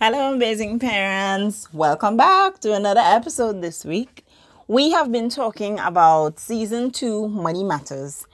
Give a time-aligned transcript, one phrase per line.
[0.00, 1.74] amazing parents.
[1.74, 4.24] Welcome back to another episode this week.
[4.68, 8.24] We have been talking about season two Money Matters.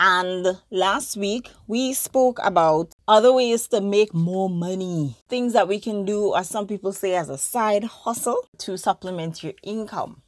[0.00, 5.16] And last week we spoke about other ways to make more money.
[5.28, 9.44] Things that we can do, as some people say, as a side hustle to supplement
[9.44, 10.22] your income.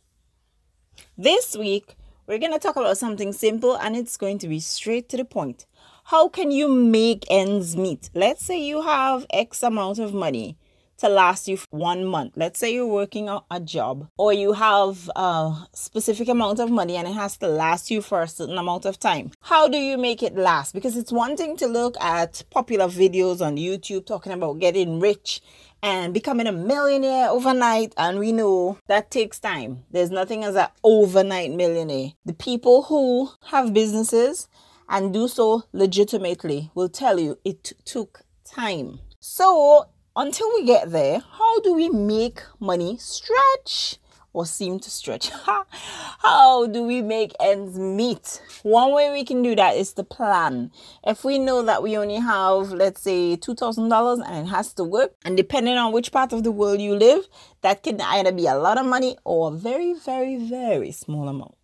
[1.19, 1.97] This week
[2.29, 5.25] we're going to talk about something simple and it's going to be straight to the
[5.25, 5.67] point.
[6.05, 8.11] How can you make ends meet?
[8.15, 10.57] Let's say you have X amount of money
[10.99, 12.33] to last you one month.
[12.37, 17.09] Let's say you're working a job or you have a specific amount of money and
[17.09, 19.33] it has to last you for a certain amount of time.
[19.41, 20.75] How do you make it last?
[20.75, 25.41] Because it's one thing to look at popular videos on YouTube talking about getting rich
[25.85, 30.67] and becoming a millionaire overnight and we know that takes time there's nothing as an
[30.83, 34.49] overnight millionaire the people who have businesses
[34.89, 41.21] and do so legitimately will tell you it took time so until we get there,
[41.39, 43.99] how do we make money stretch
[44.33, 45.31] or seem to stretch?
[46.19, 48.41] how do we make ends meet?
[48.63, 50.71] One way we can do that is to plan.
[51.05, 55.15] If we know that we only have, let's say, $2,000 and it has to work,
[55.25, 57.27] and depending on which part of the world you live,
[57.63, 61.57] that can either be a lot of money or a very, very, very small amount.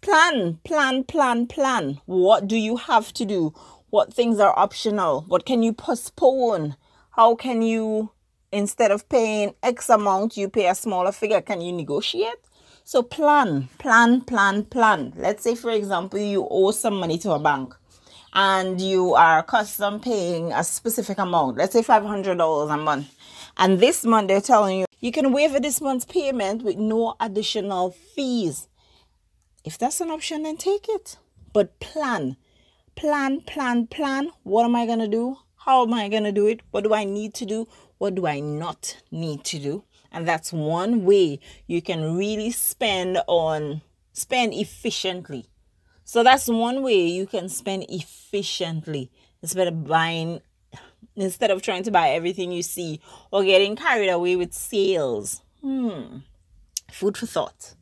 [0.00, 2.00] Plan, plan, plan, plan.
[2.06, 3.54] What do you have to do?
[3.90, 5.22] What things are optional?
[5.28, 6.76] What can you postpone?
[7.16, 8.10] How can you,
[8.50, 11.40] instead of paying X amount, you pay a smaller figure?
[11.40, 12.34] Can you negotiate?
[12.82, 15.12] So plan, plan, plan, plan.
[15.16, 17.72] Let's say, for example, you owe some money to a bank
[18.32, 23.14] and you are accustomed paying a specific amount, let's say $500 a month.
[23.56, 27.92] And this month they're telling you you can waive this month's payment with no additional
[27.92, 28.66] fees.
[29.64, 31.16] If that's an option, then take it.
[31.52, 32.36] But plan,
[32.96, 34.30] plan, plan, plan.
[34.42, 35.36] What am I going to do?
[35.64, 36.60] How am I going to do it?
[36.72, 37.66] What do I need to do?
[37.96, 39.84] What do I not need to do?
[40.12, 43.80] And that's one way you can really spend on
[44.12, 45.46] spend efficiently.
[46.04, 49.10] So that's one way you can spend efficiently
[49.40, 50.42] instead of buying
[51.16, 55.40] instead of trying to buy everything you see or getting carried away with sales.
[55.62, 56.18] Hmm.
[56.92, 57.74] Food for thought.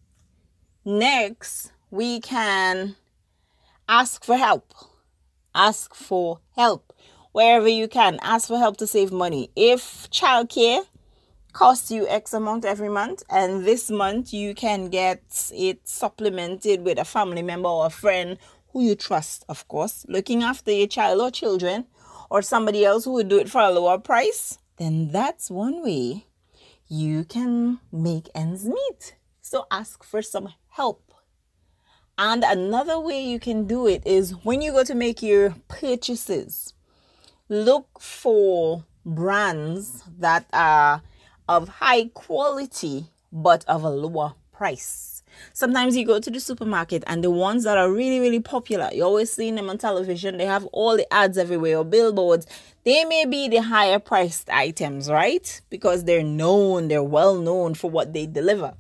[0.84, 2.94] Next, we can
[3.88, 4.72] ask for help.
[5.53, 6.92] Ask for help
[7.32, 8.19] wherever you can.
[8.22, 9.50] Ask for help to save money.
[9.56, 10.84] If childcare
[11.53, 16.98] costs you X amount every month, and this month you can get it supplemented with
[16.98, 18.38] a family member or a friend
[18.72, 21.87] who you trust, of course, looking after your child or children,
[22.31, 26.25] or somebody else who would do it for a lower price, then that's one way
[26.88, 29.16] you can make ends meet.
[29.42, 31.12] So ask for some help.
[32.16, 36.72] And another way you can do it is when you go to make your purchases
[37.48, 41.03] look for brands that are
[41.48, 45.22] of high quality but of a lower price.
[45.53, 49.03] Sometimes you go to the supermarket and the ones that are really, really popular, you
[49.03, 52.47] always see them on television, they have all the ads everywhere or billboards.
[52.84, 55.60] They may be the higher priced items, right?
[55.70, 58.74] Because they're known, they're well known for what they deliver.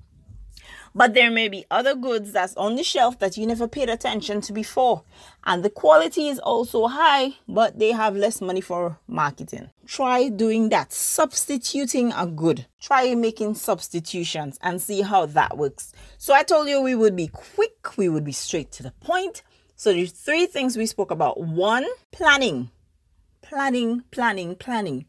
[0.94, 4.42] But there may be other goods that's on the shelf that you never paid attention
[4.42, 5.02] to before.
[5.44, 9.70] And the quality is also high, but they have less money for marketing.
[9.86, 12.66] Try doing that, substituting a good.
[12.80, 15.92] Try making substitutions and see how that works.
[16.18, 19.42] So I told you we would be quick, we would be straight to the point.
[19.76, 21.40] So there's three things we spoke about.
[21.40, 22.70] One, planning.
[23.40, 25.06] Planning, planning, planning.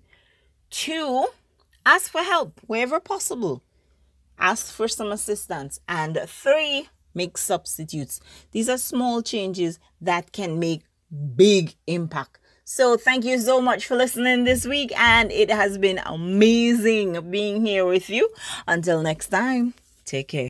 [0.70, 1.28] Two,
[1.86, 3.62] ask for help wherever possible
[4.40, 8.20] ask for some assistance, and three, make substitutes.
[8.52, 10.84] These are small changes that can make
[11.36, 12.40] big impact.
[12.66, 17.66] So thank you so much for listening this week and it has been amazing being
[17.66, 18.30] here with you.
[18.68, 19.74] Until next time,
[20.06, 20.50] take care.